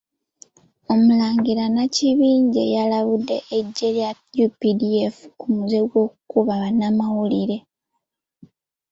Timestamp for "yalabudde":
2.75-3.37